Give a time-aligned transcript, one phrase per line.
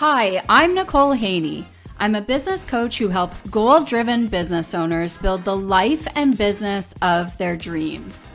[0.00, 1.66] Hi, I'm Nicole Haney.
[1.98, 6.94] I'm a business coach who helps goal driven business owners build the life and business
[7.02, 8.32] of their dreams.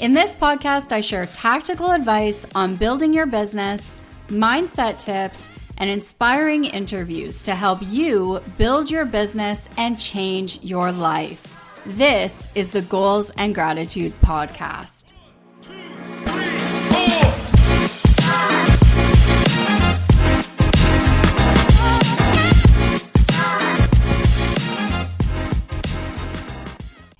[0.00, 3.96] In this podcast, I share tactical advice on building your business,
[4.28, 5.48] mindset tips,
[5.78, 11.56] and inspiring interviews to help you build your business and change your life.
[11.86, 15.14] This is the Goals and Gratitude Podcast.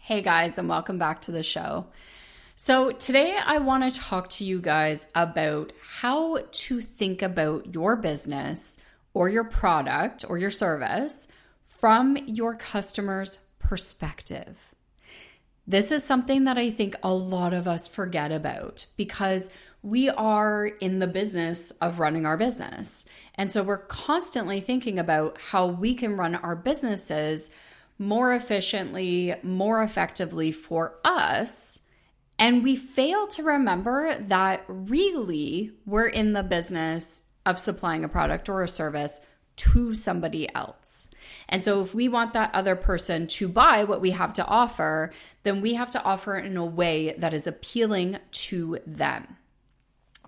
[0.09, 1.85] Hey guys, and welcome back to the show.
[2.57, 7.95] So, today I want to talk to you guys about how to think about your
[7.95, 8.81] business
[9.13, 11.29] or your product or your service
[11.67, 14.57] from your customer's perspective.
[15.67, 19.51] This is something that I think a lot of us forget about because
[19.83, 23.07] we are in the business of running our business.
[23.35, 27.55] And so we're constantly thinking about how we can run our businesses
[27.99, 31.81] more efficiently, more effectively for us.
[32.39, 38.49] And we fail to remember that really we're in the business of supplying a product
[38.49, 41.11] or a service to somebody else.
[41.49, 45.13] And so, if we want that other person to buy what we have to offer,
[45.43, 49.38] then we have to offer it in a way that is appealing to them.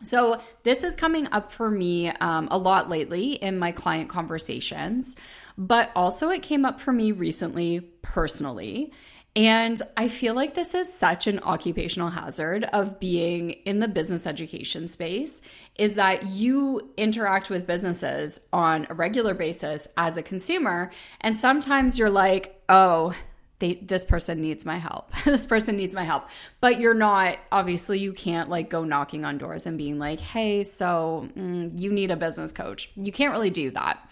[0.02, 5.16] So, this is coming up for me um, a lot lately in my client conversations,
[5.58, 8.92] but also it came up for me recently personally.
[9.36, 14.26] And I feel like this is such an occupational hazard of being in the business
[14.26, 15.40] education space
[15.76, 20.90] is that you interact with businesses on a regular basis as a consumer.
[21.20, 23.14] And sometimes you're like, oh,
[23.60, 25.12] they, this person needs my help.
[25.24, 26.28] this person needs my help.
[26.60, 30.64] But you're not, obviously, you can't like go knocking on doors and being like, hey,
[30.64, 32.90] so mm, you need a business coach.
[32.96, 34.10] You can't really do that.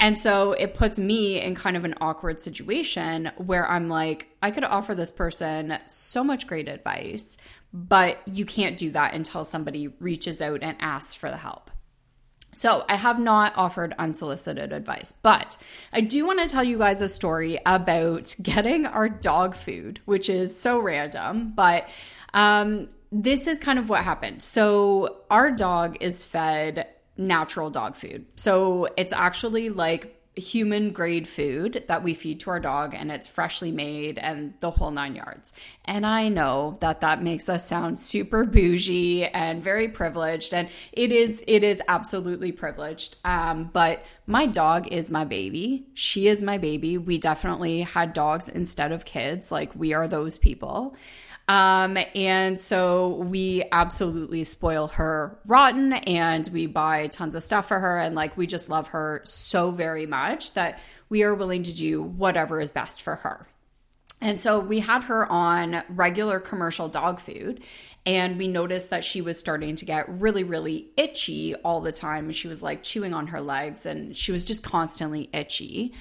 [0.00, 4.50] And so it puts me in kind of an awkward situation where I'm like, I
[4.50, 7.38] could offer this person so much great advice,
[7.72, 11.70] but you can't do that until somebody reaches out and asks for the help.
[12.54, 15.56] So, I have not offered unsolicited advice, but
[15.92, 20.28] I do want to tell you guys a story about getting our dog food, which
[20.28, 21.88] is so random, but
[22.34, 24.42] um, this is kind of what happened.
[24.42, 28.26] So, our dog is fed natural dog food.
[28.36, 33.26] So, it's actually like human grade food that we feed to our dog and it's
[33.26, 35.52] freshly made and the whole nine yards.
[35.84, 41.12] And I know that that makes us sound super bougie and very privileged and it
[41.12, 43.16] is it is absolutely privileged.
[43.24, 45.86] Um, but my dog is my baby.
[45.94, 46.98] She is my baby.
[46.98, 49.50] We definitely had dogs instead of kids.
[49.50, 50.94] Like we are those people.
[51.48, 57.78] Um, and so we absolutely spoil her rotten and we buy tons of stuff for
[57.78, 57.98] her.
[57.98, 60.78] And like, we just love her so very much that
[61.08, 63.48] we are willing to do whatever is best for her.
[64.20, 67.62] And so we had her on regular commercial dog food,
[68.04, 72.30] and we noticed that she was starting to get really, really itchy all the time.
[72.32, 75.94] She was like chewing on her legs, and she was just constantly itchy.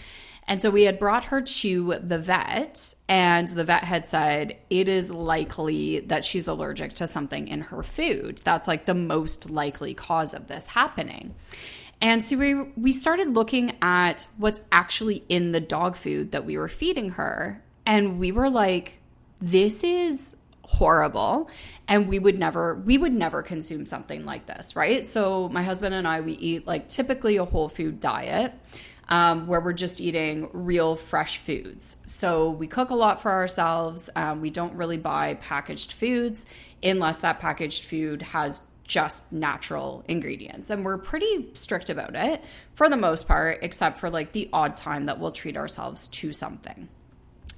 [0.48, 4.88] And so we had brought her to the vet, and the vet had said it
[4.88, 8.40] is likely that she's allergic to something in her food.
[8.44, 11.36] That's like the most likely cause of this happening.
[12.00, 16.58] And so we we started looking at what's actually in the dog food that we
[16.58, 19.00] were feeding her, and we were like,
[19.40, 21.50] this is horrible
[21.88, 25.96] and we would never we would never consume something like this right so my husband
[25.96, 28.54] and i we eat like typically a whole food diet
[29.10, 31.98] um, where we're just eating real fresh foods.
[32.06, 34.10] So we cook a lot for ourselves.
[34.16, 36.46] Um, we don't really buy packaged foods
[36.84, 40.70] unless that packaged food has just natural ingredients.
[40.70, 42.44] And we're pretty strict about it
[42.74, 46.34] for the most part, except for like the odd time that we'll treat ourselves to
[46.34, 46.90] something.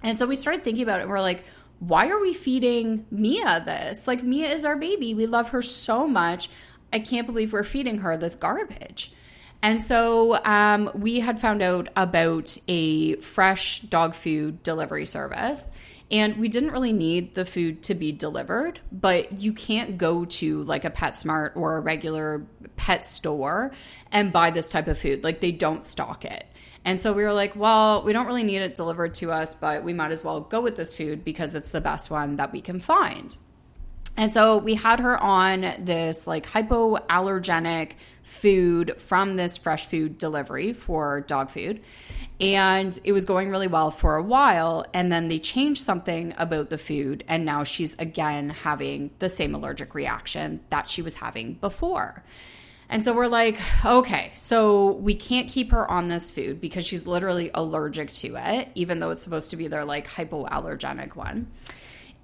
[0.03, 1.43] And so we started thinking about it and we're like,
[1.79, 4.07] why are we feeding Mia this?
[4.07, 5.13] Like, Mia is our baby.
[5.13, 6.49] We love her so much.
[6.91, 9.13] I can't believe we're feeding her this garbage.
[9.61, 15.71] And so um, we had found out about a fresh dog food delivery service.
[16.11, 20.63] And we didn't really need the food to be delivered, but you can't go to
[20.63, 22.47] like a PetSmart or a regular
[22.77, 23.71] pet store
[24.11, 25.23] and buy this type of food.
[25.23, 26.47] Like they don't stock it.
[26.85, 29.83] And so we were like, well, we don't really need it delivered to us, but
[29.83, 32.61] we might as well go with this food because it's the best one that we
[32.61, 33.35] can find.
[34.19, 40.73] And so we had her on this like hypoallergenic food from this fresh food delivery
[40.73, 41.81] for dog food.
[42.41, 44.85] And it was going really well for a while.
[44.93, 47.23] And then they changed something about the food.
[47.29, 52.23] And now she's again having the same allergic reaction that she was having before.
[52.89, 57.05] And so we're like, okay, so we can't keep her on this food because she's
[57.05, 61.47] literally allergic to it, even though it's supposed to be their like hypoallergenic one.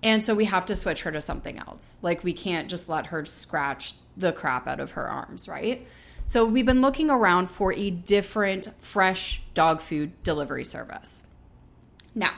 [0.02, 2.00] And so we have to switch her to something else.
[2.02, 5.86] Like we can't just let her scratch the crap out of her arms, right?
[6.24, 11.24] So we've been looking around for a different fresh dog food delivery service.
[12.16, 12.34] Now,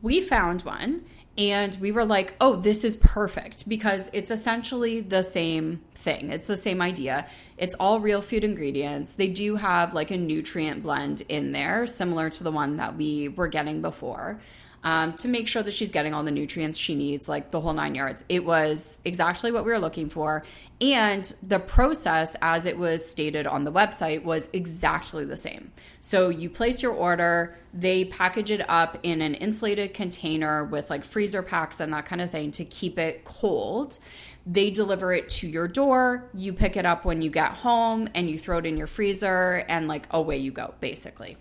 [0.00, 1.04] we found one
[1.38, 6.30] and we were like, oh, this is perfect because it's essentially the same thing.
[6.30, 7.26] It's the same idea.
[7.56, 9.14] It's all real food ingredients.
[9.14, 13.28] They do have like a nutrient blend in there, similar to the one that we
[13.28, 14.40] were getting before
[14.84, 17.72] um, to make sure that she's getting all the nutrients she needs, like the whole
[17.72, 18.24] nine yards.
[18.28, 20.44] It was exactly what we were looking for.
[20.80, 25.70] And the process, as it was stated on the website, was exactly the same.
[26.00, 31.04] So you place your order, they package it up in an insulated container with like
[31.04, 34.00] freezer packs and that kind of thing to keep it cold.
[34.44, 36.28] They deliver it to your door.
[36.34, 39.64] You pick it up when you get home and you throw it in your freezer,
[39.68, 41.36] and like away you go, basically.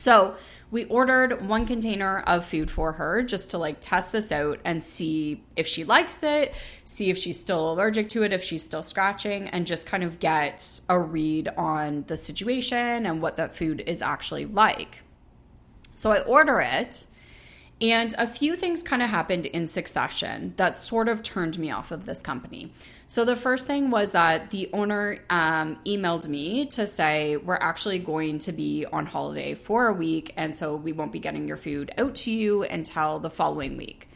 [0.00, 0.34] So
[0.70, 4.82] we ordered one container of food for her just to like test this out and
[4.82, 6.54] see if she likes it,
[6.84, 10.18] see if she's still allergic to it, if she's still scratching, and just kind of
[10.18, 15.02] get a read on the situation and what that food is actually like.
[15.92, 17.06] So I order it.
[17.82, 21.90] And a few things kind of happened in succession that sort of turned me off
[21.90, 22.72] of this company.
[23.10, 27.98] So the first thing was that the owner um, emailed me to say, We're actually
[27.98, 30.32] going to be on holiday for a week.
[30.36, 34.08] And so we won't be getting your food out to you until the following week.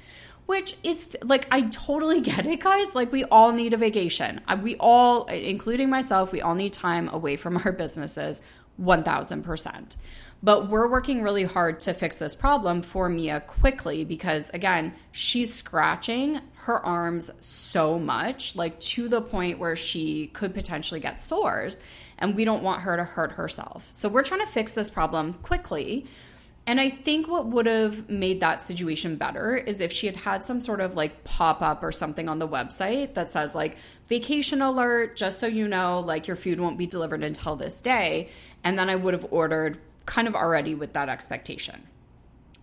[0.47, 2.95] Which is like, I totally get it, guys.
[2.95, 4.41] Like, we all need a vacation.
[4.63, 8.43] We all, including myself, we all need time away from our businesses
[8.81, 9.97] 1000%.
[10.45, 15.55] But we're working really hard to fix this problem for Mia quickly because, again, she's
[15.55, 21.81] scratching her arms so much, like to the point where she could potentially get sores.
[22.19, 23.89] And we don't want her to hurt herself.
[23.93, 26.07] So we're trying to fix this problem quickly.
[26.67, 30.45] And I think what would have made that situation better is if she had had
[30.45, 34.61] some sort of like pop up or something on the website that says, like, vacation
[34.61, 38.29] alert, just so you know, like your food won't be delivered until this day.
[38.63, 41.87] And then I would have ordered kind of already with that expectation.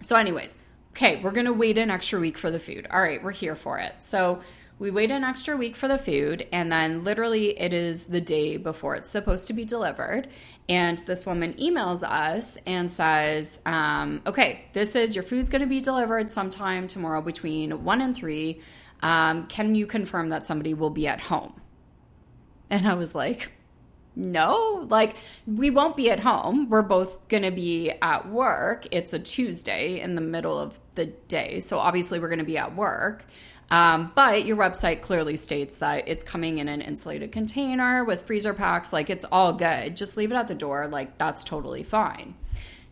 [0.01, 0.59] So, anyways,
[0.91, 2.87] okay, we're gonna wait an extra week for the food.
[2.91, 3.95] All right, we're here for it.
[3.99, 4.41] So,
[4.81, 8.57] we wait an extra week for the food, and then literally it is the day
[8.57, 10.27] before it's supposed to be delivered.
[10.67, 15.81] And this woman emails us and says, um, Okay, this is your food's gonna be
[15.81, 18.59] delivered sometime tomorrow between one and three.
[19.03, 21.61] Um, can you confirm that somebody will be at home?
[22.71, 23.51] And I was like,
[24.15, 25.15] no, like
[25.47, 26.69] we won't be at home.
[26.69, 28.87] We're both going to be at work.
[28.91, 31.59] It's a Tuesday in the middle of the day.
[31.61, 33.25] So obviously we're going to be at work.
[33.69, 38.53] Um, but your website clearly states that it's coming in an insulated container with freezer
[38.53, 38.91] packs.
[38.91, 39.95] Like it's all good.
[39.95, 40.87] Just leave it at the door.
[40.87, 42.35] Like that's totally fine.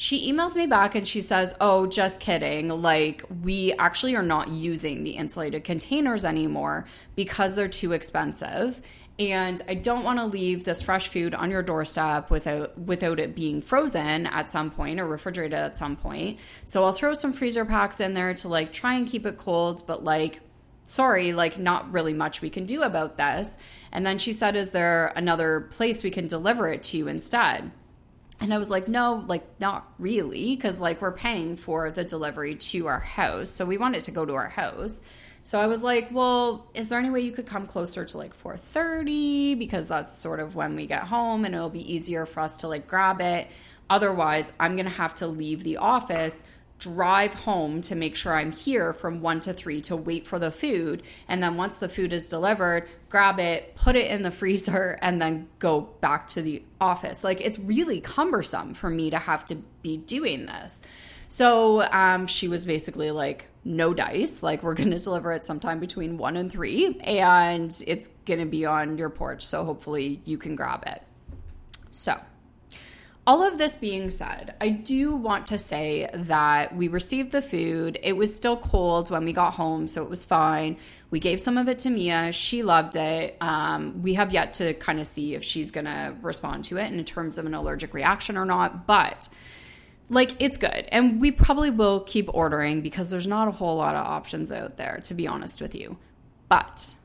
[0.01, 2.69] She emails me back and she says, Oh, just kidding.
[2.69, 6.85] Like, we actually are not using the insulated containers anymore
[7.17, 8.81] because they're too expensive
[9.19, 13.35] and I don't want to leave this fresh food on your doorstep without without it
[13.35, 16.39] being frozen at some point or refrigerated at some point.
[16.63, 19.85] So I'll throw some freezer packs in there to like try and keep it cold,
[19.85, 20.39] but like
[20.85, 23.57] sorry, like not really much we can do about this.
[23.91, 27.71] And then she said, "Is there another place we can deliver it to you instead?"
[28.41, 32.55] And I was like, no, like not really, because like we're paying for the delivery
[32.55, 33.49] to our house.
[33.49, 35.03] So we want it to go to our house.
[35.41, 38.33] So I was like, well, is there any way you could come closer to like
[38.35, 42.57] 4:30 because that's sort of when we get home and it'll be easier for us
[42.57, 43.47] to like grab it.
[43.89, 46.43] Otherwise, I'm going to have to leave the office,
[46.77, 50.51] drive home to make sure I'm here from 1 to 3 to wait for the
[50.51, 54.99] food, and then once the food is delivered, grab it, put it in the freezer
[55.01, 57.23] and then go back to the office.
[57.23, 60.83] Like it's really cumbersome for me to have to be doing this.
[61.27, 64.41] So um, she was basically like, no dice.
[64.43, 68.45] Like, we're going to deliver it sometime between one and three, and it's going to
[68.45, 69.45] be on your porch.
[69.45, 71.03] So, hopefully, you can grab it.
[71.91, 72.19] So,
[73.29, 77.99] all of this being said, I do want to say that we received the food.
[78.01, 80.77] It was still cold when we got home, so it was fine.
[81.11, 82.31] We gave some of it to Mia.
[82.31, 83.37] She loved it.
[83.39, 86.91] Um, we have yet to kind of see if she's going to respond to it
[86.91, 89.29] in terms of an allergic reaction or not, but
[90.09, 90.87] like it's good.
[90.91, 94.77] And we probably will keep ordering because there's not a whole lot of options out
[94.77, 95.97] there to be honest with you.
[96.47, 96.95] But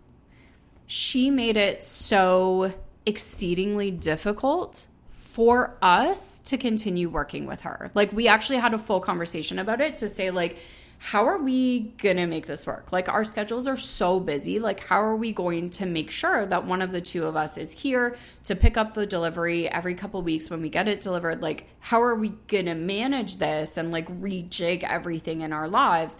[0.86, 2.72] she made it so
[3.06, 7.90] exceedingly difficult for us to continue working with her.
[7.94, 10.56] Like we actually had a full conversation about it to say like
[11.04, 12.90] how are we going to make this work?
[12.90, 14.58] Like, our schedules are so busy.
[14.58, 17.58] Like, how are we going to make sure that one of the two of us
[17.58, 21.42] is here to pick up the delivery every couple weeks when we get it delivered?
[21.42, 26.18] Like, how are we going to manage this and like rejig everything in our lives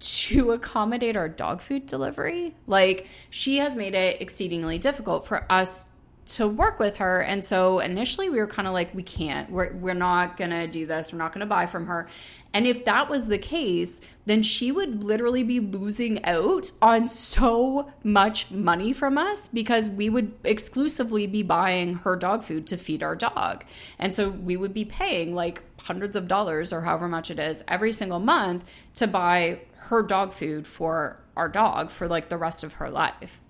[0.00, 2.56] to accommodate our dog food delivery?
[2.66, 5.86] Like, she has made it exceedingly difficult for us
[6.28, 7.20] to work with her.
[7.20, 10.66] And so initially we were kind of like, we can't, we're, we're not going to
[10.66, 11.10] do this.
[11.10, 12.06] We're not going to buy from her.
[12.52, 17.90] And if that was the case, then she would literally be losing out on so
[18.04, 23.02] much money from us because we would exclusively be buying her dog food to feed
[23.02, 23.64] our dog.
[23.98, 27.64] And so we would be paying like hundreds of dollars or however much it is
[27.66, 32.62] every single month to buy her dog food for our dog for like the rest
[32.62, 33.40] of her life.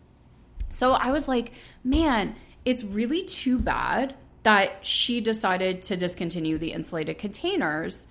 [0.71, 2.37] So I was like, man,
[2.69, 8.09] it's really too bad that she decided to discontinue the insulated containers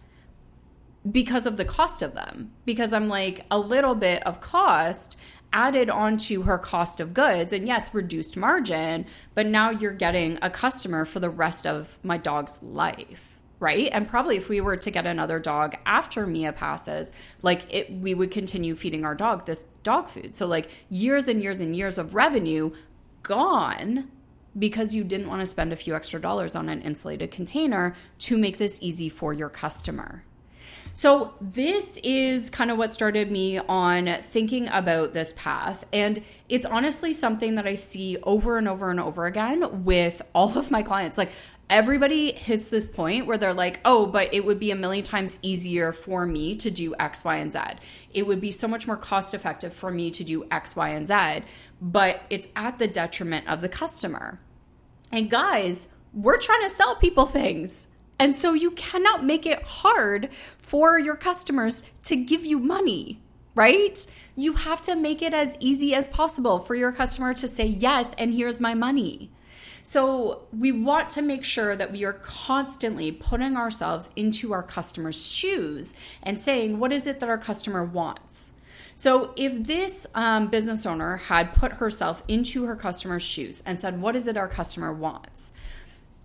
[1.10, 2.52] because of the cost of them.
[2.66, 5.16] Because I'm like, a little bit of cost
[5.54, 10.50] added onto her cost of goods, and yes, reduced margin, but now you're getting a
[10.50, 13.90] customer for the rest of my dog's life right?
[13.92, 17.12] And probably if we were to get another dog after mia passes
[17.42, 20.36] like it we would continue feeding our dog this dog food.
[20.36, 22.70] So like years and years and years of revenue
[23.24, 24.12] gone
[24.58, 28.38] because you didn't want to spend a few extra dollars on an insulated container to
[28.38, 30.24] make this easy for your customer.
[30.94, 35.86] So, this is kind of what started me on thinking about this path.
[35.94, 40.58] And it's honestly something that I see over and over and over again with all
[40.58, 41.18] of my clients.
[41.18, 41.30] Like,
[41.70, 45.38] everybody hits this point where they're like, oh, but it would be a million times
[45.42, 47.60] easier for me to do X, Y, and Z.
[48.14, 51.06] It would be so much more cost effective for me to do X, Y, and
[51.06, 51.46] Z,
[51.82, 54.40] but it's at the detriment of the customer.
[55.12, 57.90] And guys, we're trying to sell people things.
[58.20, 63.22] And so you cannot make it hard for your customers to give you money,
[63.54, 64.06] right?
[64.36, 68.16] You have to make it as easy as possible for your customer to say, yes,
[68.18, 69.32] and here's my money.
[69.84, 75.32] So we want to make sure that we are constantly putting ourselves into our customer's
[75.32, 78.52] shoes and saying, what is it that our customer wants?
[79.00, 84.02] So, if this um, business owner had put herself into her customer's shoes and said,
[84.02, 85.54] What is it our customer wants?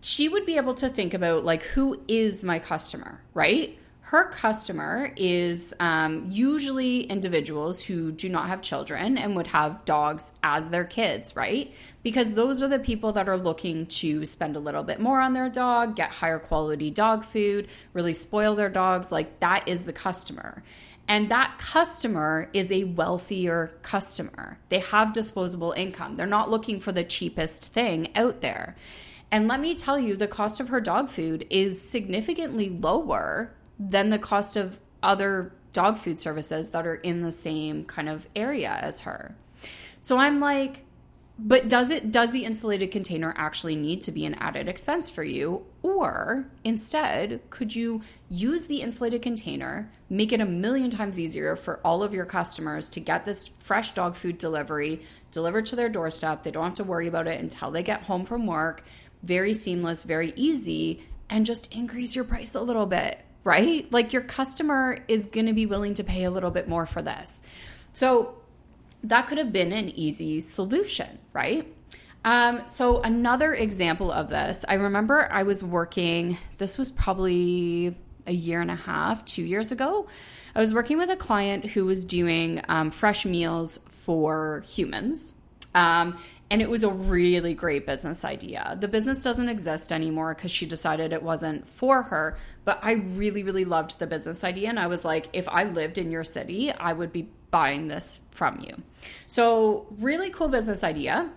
[0.01, 3.79] She would be able to think about, like, who is my customer, right?
[4.01, 10.33] Her customer is um, usually individuals who do not have children and would have dogs
[10.43, 11.75] as their kids, right?
[12.03, 15.35] Because those are the people that are looking to spend a little bit more on
[15.35, 19.13] their dog, get higher quality dog food, really spoil their dogs.
[19.13, 20.63] Like, that is the customer.
[21.09, 24.59] And that customer is a wealthier customer.
[24.69, 26.17] They have disposable income.
[26.17, 28.77] They're not looking for the cheapest thing out there.
[29.31, 34.11] And let me tell you, the cost of her dog food is significantly lower than
[34.11, 38.71] the cost of other dog food services that are in the same kind of area
[38.71, 39.35] as her.
[40.01, 40.85] So I'm like,
[41.39, 45.25] but does it does the insulated container actually need to be an added expense for
[45.25, 45.65] you?
[45.83, 51.81] Or instead could you use the insulated container make it a million times easier for
[51.85, 56.43] all of your customers to get this fresh dog food delivery delivered to their doorstep?
[56.43, 58.85] They don't have to worry about it until they get home from work.
[59.23, 63.91] Very seamless very easy and just increase your price a little bit right?
[63.93, 67.03] Like your customer is going to be willing to pay a little bit more for
[67.03, 67.43] this.
[67.93, 68.37] So
[69.05, 71.73] that could have been an easy solution, right?
[72.25, 78.33] Um, so, another example of this, I remember I was working, this was probably a
[78.33, 80.07] year and a half, two years ago.
[80.55, 85.35] I was working with a client who was doing um, fresh meals for humans.
[85.75, 86.19] Um,
[86.51, 88.77] and it was a really great business idea.
[88.79, 92.37] The business doesn't exist anymore because she decided it wasn't for her.
[92.67, 94.69] But I really, really loved the business idea.
[94.69, 98.19] And I was like, if I lived in your city, I would be buying this
[98.33, 98.83] from you.
[99.27, 101.31] So, really cool business idea.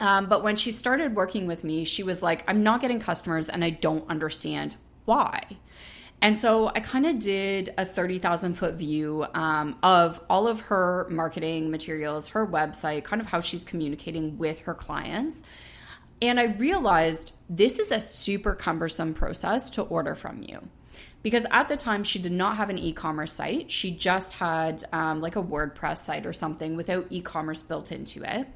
[0.00, 3.50] Um, but when she started working with me, she was like, I'm not getting customers
[3.50, 5.42] and I don't understand why.
[6.22, 11.06] And so I kind of did a 30,000 foot view um, of all of her
[11.10, 15.44] marketing materials, her website, kind of how she's communicating with her clients.
[16.22, 20.68] And I realized this is a super cumbersome process to order from you
[21.22, 23.70] because at the time she did not have an e-commerce site.
[23.70, 28.48] She just had um, like a wordpress site or something without e-commerce built into it.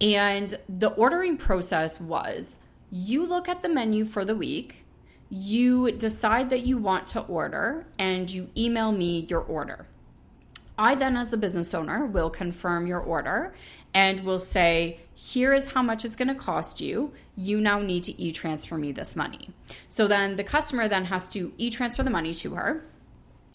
[0.00, 2.58] And the ordering process was
[2.90, 4.84] you look at the menu for the week
[5.30, 9.86] you decide that you want to order and you email me your order.
[10.78, 13.54] I then, as the business owner, will confirm your order
[13.92, 17.12] and will say, here is how much it's going to cost you.
[17.36, 19.50] You now need to e transfer me this money.
[19.88, 22.84] So then the customer then has to e transfer the money to her.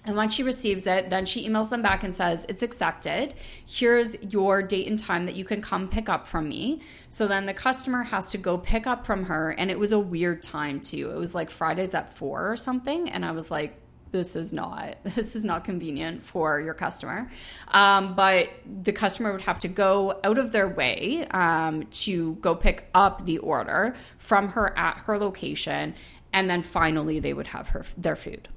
[0.05, 3.33] And once she receives it, then she emails them back and says, It's accepted.
[3.65, 6.81] Here's your date and time that you can come pick up from me.
[7.09, 9.51] So then the customer has to go pick up from her.
[9.51, 11.11] And it was a weird time too.
[11.11, 13.09] It was like Fridays at four or something.
[13.09, 13.77] And I was like,
[14.11, 17.29] this is not this is not convenient for your customer
[17.69, 18.49] um, but
[18.83, 23.25] the customer would have to go out of their way um, to go pick up
[23.25, 25.93] the order from her at her location
[26.33, 28.47] and then finally they would have her their food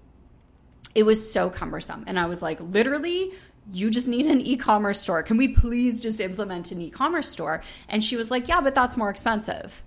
[0.95, 2.05] it was so cumbersome.
[2.07, 3.33] And I was like, literally,
[3.71, 5.23] you just need an e-commerce store.
[5.23, 7.63] Can we please just implement an e-commerce store?
[7.89, 9.83] And she was like, yeah, but that's more expensive.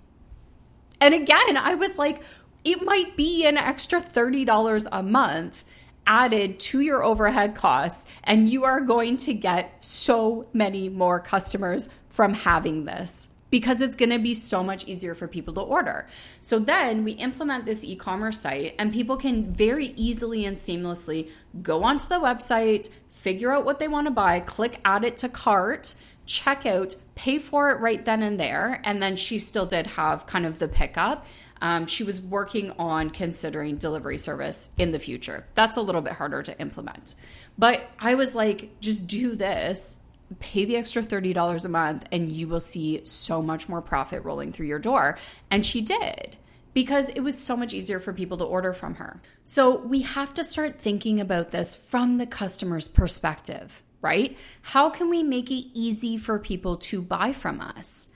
[1.01, 2.23] And again, I was like,
[2.65, 5.63] it might be an extra $30 a month
[6.07, 11.89] added to your overhead costs, and you are going to get so many more customers
[12.09, 16.07] from having this because it's going to be so much easier for people to order.
[16.41, 21.29] So then we implement this e commerce site, and people can very easily and seamlessly
[21.61, 25.29] go onto the website, figure out what they want to buy, click add it to
[25.29, 28.81] cart, check out, pay for it right then and there.
[28.83, 31.25] And then she still did have kind of the pickup.
[31.61, 35.47] Um, she was working on considering delivery service in the future.
[35.53, 37.15] That's a little bit harder to implement.
[37.57, 40.01] But I was like, just do this
[40.39, 44.51] pay the extra $30 a month and you will see so much more profit rolling
[44.51, 45.17] through your door.
[45.51, 46.37] And she did
[46.73, 49.21] because it was so much easier for people to order from her.
[49.43, 54.37] So we have to start thinking about this from the customer's perspective, right?
[54.61, 58.09] How can we make it easy for people to buy from us?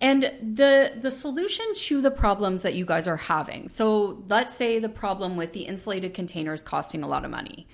[0.00, 3.68] And the the solution to the problems that you guys are having.
[3.68, 7.66] So let's say the problem with the insulated containers costing a lot of money.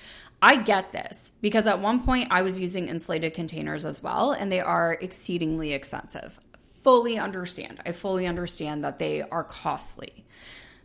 [0.42, 4.52] I get this because at one point I was using insulated containers as well, and
[4.52, 6.38] they are exceedingly expensive.
[6.82, 7.80] Fully understand.
[7.86, 10.24] I fully understand that they are costly.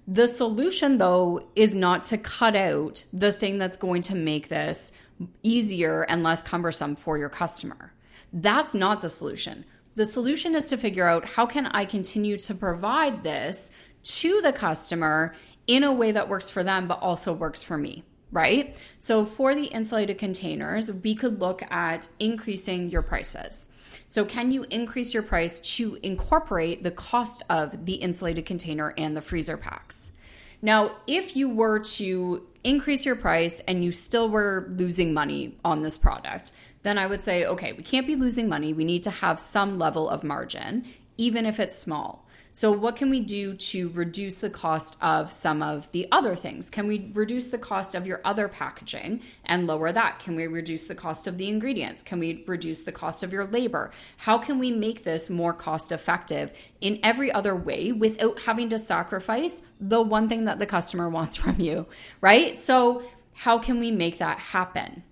[0.07, 4.98] The solution, though, is not to cut out the thing that's going to make this
[5.43, 7.93] easier and less cumbersome for your customer.
[8.31, 9.65] That's not the solution.
[9.95, 13.71] The solution is to figure out how can I continue to provide this
[14.03, 15.35] to the customer
[15.67, 18.77] in a way that works for them but also works for me right?
[18.99, 23.71] So for the insulated containers, we could look at increasing your prices.
[24.12, 29.15] So, can you increase your price to incorporate the cost of the insulated container and
[29.15, 30.13] the freezer packs?
[30.62, 35.82] Now, if you were to increase your price and you still were losing money on
[35.82, 36.52] this product,
[36.84, 38.74] then I would say, okay, we can't be losing money.
[38.74, 40.86] We need to have some level of margin,
[41.19, 42.25] even if it's small.
[42.51, 46.71] So, what can we do to reduce the cost of some of the other things?
[46.71, 50.17] Can we reduce the cost of your other packaging and lower that?
[50.17, 52.01] Can we reduce the cost of the ingredients?
[52.01, 53.91] Can we reduce the cost of your labor?
[54.17, 56.51] How can we make this more cost effective
[56.82, 61.36] in every other way without having to sacrifice the one thing that the customer wants
[61.36, 61.86] from you,
[62.19, 62.58] right?
[62.58, 63.03] So,
[63.34, 65.03] how can we make that happen?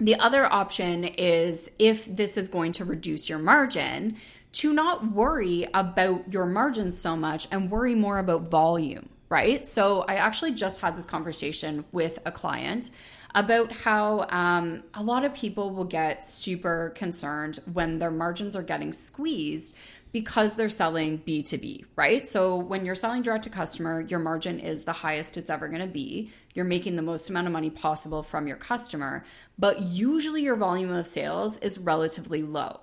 [0.00, 4.16] The other option is if this is going to reduce your margin,
[4.52, 9.66] to not worry about your margins so much and worry more about volume, right?
[9.66, 12.90] So I actually just had this conversation with a client
[13.34, 18.62] about how um, a lot of people will get super concerned when their margins are
[18.62, 19.76] getting squeezed
[20.12, 22.26] because they're selling B2B, right?
[22.26, 25.82] So when you're selling direct to customer, your margin is the highest it's ever going
[25.82, 26.30] to be.
[26.54, 29.24] You're making the most amount of money possible from your customer,
[29.58, 32.80] but usually your volume of sales is relatively low.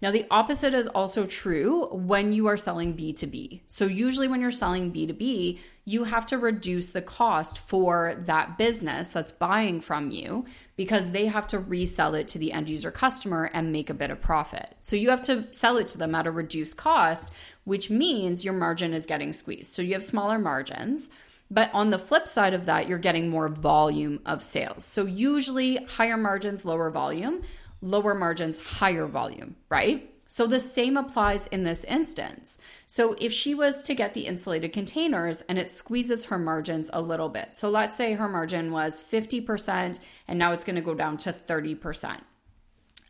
[0.00, 3.60] Now, the opposite is also true when you are selling B2B.
[3.66, 9.12] So, usually, when you're selling B2B, you have to reduce the cost for that business
[9.12, 13.50] that's buying from you because they have to resell it to the end user customer
[13.52, 14.76] and make a bit of profit.
[14.80, 17.32] So, you have to sell it to them at a reduced cost,
[17.64, 19.70] which means your margin is getting squeezed.
[19.70, 21.10] So, you have smaller margins.
[21.50, 24.84] But on the flip side of that, you're getting more volume of sales.
[24.84, 27.42] So, usually, higher margins, lower volume
[27.84, 30.10] lower margins, higher volume, right?
[30.26, 32.58] So the same applies in this instance.
[32.86, 37.02] So if she was to get the insulated containers and it squeezes her margins a
[37.02, 37.56] little bit.
[37.56, 41.32] So let's say her margin was 50% and now it's going to go down to
[41.32, 42.20] 30%.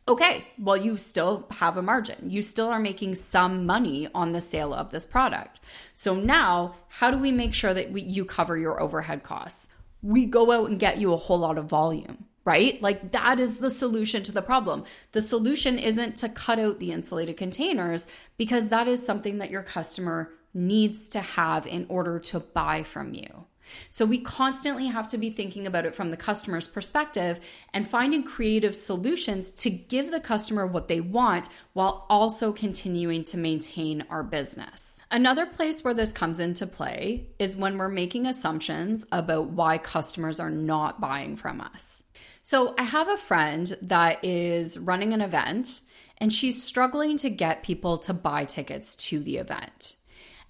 [0.06, 2.28] Okay, well, you still have a margin.
[2.28, 5.60] You still are making some money on the sale of this product.
[5.94, 9.72] So now, how do we make sure that we, you cover your overhead costs?
[10.02, 12.80] We go out and get you a whole lot of volume right?
[12.82, 14.84] Like that is the solution to the problem.
[15.12, 19.62] The solution isn't to cut out the insulated containers because that is something that your
[19.62, 23.46] customer needs to have in order to buy from you.
[23.90, 27.40] So we constantly have to be thinking about it from the customer's perspective
[27.72, 33.38] and finding creative solutions to give the customer what they want while also continuing to
[33.38, 35.00] maintain our business.
[35.10, 40.40] Another place where this comes into play is when we're making assumptions about why customers
[40.40, 42.04] are not buying from us.
[42.46, 45.80] So I have a friend that is running an event
[46.18, 49.94] and she's struggling to get people to buy tickets to the event.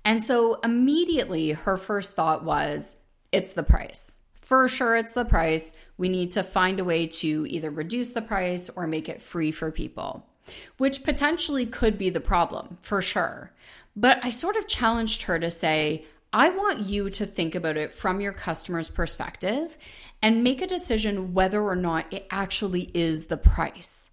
[0.05, 4.19] And so immediately her first thought was, it's the price.
[4.33, 5.79] For sure, it's the price.
[5.97, 9.53] We need to find a way to either reduce the price or make it free
[9.53, 10.27] for people,
[10.79, 13.53] which potentially could be the problem, for sure.
[13.95, 17.95] But I sort of challenged her to say, I want you to think about it
[17.95, 19.79] from your customer's perspective
[20.21, 24.11] and make a decision whether or not it actually is the price.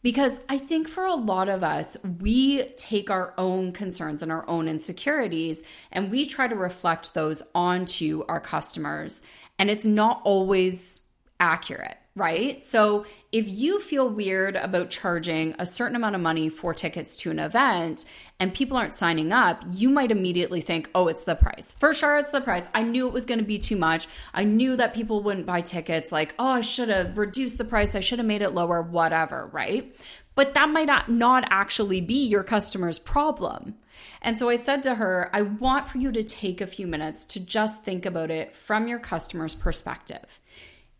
[0.00, 4.48] Because I think for a lot of us, we take our own concerns and our
[4.48, 9.24] own insecurities and we try to reflect those onto our customers.
[9.58, 11.00] And it's not always
[11.40, 12.62] accurate right?
[12.62, 17.32] So if you feel weird about charging a certain amount of money for tickets to
[17.32, 18.04] an event
[18.38, 21.72] and people aren't signing up, you might immediately think, oh, it's the price.
[21.72, 22.68] For sure, it's the price.
[22.72, 24.06] I knew it was going to be too much.
[24.32, 26.12] I knew that people wouldn't buy tickets.
[26.12, 27.96] Like, oh, I should have reduced the price.
[27.96, 29.96] I should have made it lower, whatever, right?
[30.36, 33.74] But that might not, not actually be your customer's problem.
[34.22, 37.24] And so I said to her, I want for you to take a few minutes
[37.26, 40.38] to just think about it from your customer's perspective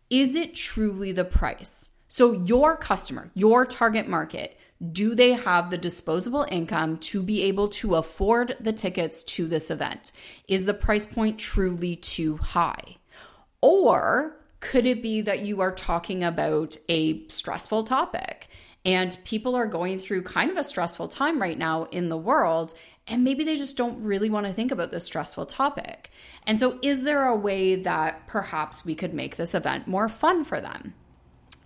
[0.09, 1.97] is it truly the price?
[2.07, 4.57] So, your customer, your target market,
[4.91, 9.71] do they have the disposable income to be able to afford the tickets to this
[9.71, 10.11] event?
[10.47, 12.97] Is the price point truly too high?
[13.61, 18.47] Or could it be that you are talking about a stressful topic
[18.85, 22.73] and people are going through kind of a stressful time right now in the world
[23.07, 26.09] and maybe they just don't really want to think about this stressful topic.
[26.45, 30.43] And so, is there a way that perhaps we could make this event more fun
[30.43, 30.93] for them?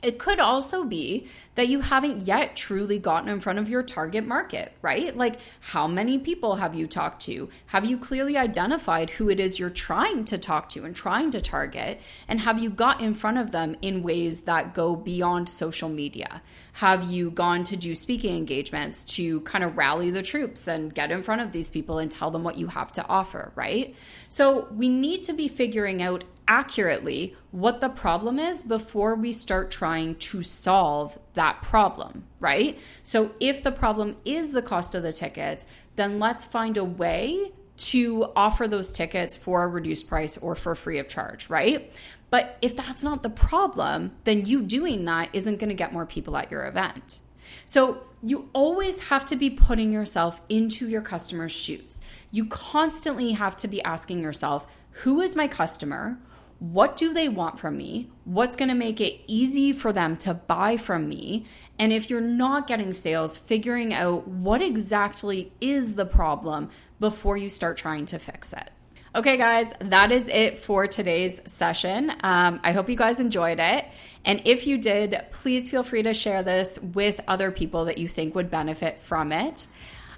[0.02, 4.26] It could also be that you haven't yet truly gotten in front of your target
[4.26, 5.16] market, right?
[5.16, 7.50] Like, how many people have you talked to?
[7.68, 11.42] Have you clearly identified who it is you're trying to talk to and trying to
[11.42, 12.00] target?
[12.30, 16.42] And have you got in front of them in ways that go beyond social media?
[16.74, 21.12] Have you gone to do speaking engagements to kind of rally the troops and get
[21.12, 23.94] in front of these people and tell them what you have to offer, right?
[24.30, 29.70] So, we need to be figuring out accurately what the problem is before we start
[29.70, 32.78] trying to solve that problem, right?
[33.04, 37.52] So if the problem is the cost of the tickets, then let's find a way
[37.78, 41.94] to offer those tickets for a reduced price or for free of charge, right?
[42.32, 46.06] But if that's not the problem, then you doing that isn't going to get more
[46.06, 47.20] people at your event.
[47.66, 52.02] So you always have to be putting yourself into your customer's shoes.
[52.32, 54.68] You constantly have to be asking yourself,
[55.04, 56.20] who is my customer?
[56.60, 58.10] What do they want from me?
[58.26, 61.46] What's going to make it easy for them to buy from me?
[61.80, 66.70] And if you're not getting sales, figuring out what exactly is the problem
[67.00, 68.72] before you start trying to fix it.
[69.16, 72.12] Okay, guys, that is it for today's session.
[72.22, 73.86] Um, I hope you guys enjoyed it.
[74.24, 78.08] And if you did, please feel free to share this with other people that you
[78.08, 79.66] think would benefit from it.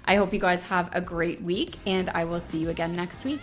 [0.04, 3.24] I hope you guys have a great week, and I will see you again next
[3.24, 3.40] week.